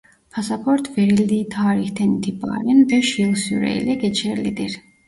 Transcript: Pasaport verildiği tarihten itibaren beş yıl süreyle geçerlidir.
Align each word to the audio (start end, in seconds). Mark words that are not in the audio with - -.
Pasaport 0.31 0.97
verildiği 0.97 1.49
tarihten 1.49 2.11
itibaren 2.11 2.89
beş 2.89 3.19
yıl 3.19 3.35
süreyle 3.35 3.93
geçerlidir. 3.95 4.81